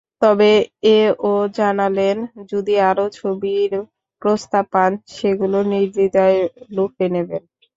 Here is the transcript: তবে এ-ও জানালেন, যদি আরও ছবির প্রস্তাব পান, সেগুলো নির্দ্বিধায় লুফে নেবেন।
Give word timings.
তবে 0.21 0.51
এ-ও 0.91 1.29
জানালেন, 1.57 2.17
যদি 2.51 2.73
আরও 2.89 3.05
ছবির 3.19 3.71
প্রস্তাব 4.21 4.65
পান, 4.73 4.91
সেগুলো 5.15 5.57
নির্দ্বিধায় 5.71 6.39
লুফে 6.75 7.07
নেবেন। 7.15 7.43